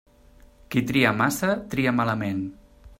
[0.75, 2.45] Qui tria massa, tria malament.